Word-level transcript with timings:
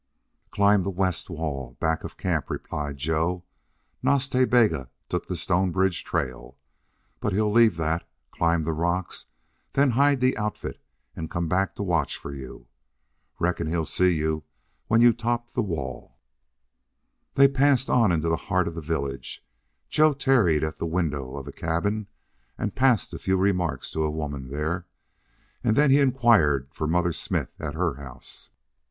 "Climb 0.49 0.81
the 0.81 0.89
west 0.89 1.29
wall, 1.29 1.77
back 1.79 2.03
of 2.03 2.17
camp," 2.17 2.49
replied 2.49 2.97
Joe. 2.97 3.43
"Nas 4.01 4.27
Ta 4.27 4.45
Bega 4.45 4.89
took 5.09 5.27
the 5.27 5.35
Stonebridge 5.35 6.03
trail. 6.03 6.57
But 7.19 7.33
he'll 7.33 7.51
leave 7.51 7.77
that, 7.77 8.09
climb 8.31 8.63
the 8.63 8.73
rocks, 8.73 9.27
then 9.73 9.91
hide 9.91 10.19
the 10.19 10.35
outfit 10.37 10.81
and 11.15 11.29
come 11.29 11.47
back 11.47 11.75
to 11.75 11.83
watch 11.83 12.17
for 12.17 12.33
you. 12.33 12.65
Reckon 13.37 13.67
he'll 13.67 13.85
see 13.85 14.09
you 14.11 14.43
when 14.87 15.01
you 15.01 15.13
top 15.13 15.51
the 15.51 15.61
wall." 15.61 16.17
They 17.35 17.47
passed 17.47 17.87
on 17.87 18.11
into 18.11 18.27
the 18.27 18.37
heart 18.49 18.67
of 18.67 18.73
the 18.73 18.81
village. 18.81 19.45
Joe 19.87 20.13
tarried 20.15 20.63
at 20.63 20.79
the 20.79 20.87
window 20.87 21.37
of 21.37 21.47
a 21.47 21.51
cabin, 21.51 22.07
and 22.57 22.75
passed 22.75 23.13
a 23.13 23.19
few 23.19 23.37
remarks 23.37 23.91
to 23.91 24.01
a 24.01 24.09
woman 24.09 24.47
there, 24.49 24.87
and 25.63 25.75
then 25.75 25.91
he 25.91 25.99
inquired 25.99 26.73
for 26.73 26.87
Mother 26.87 27.13
Smith 27.13 27.53
at 27.59 27.75
her 27.75 27.97
house. 28.01 28.49